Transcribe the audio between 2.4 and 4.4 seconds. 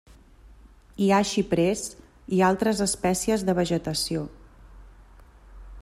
altres espècies de vegetació.